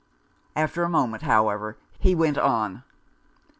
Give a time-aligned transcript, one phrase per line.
[0.55, 2.81] After a moment, however, he went on.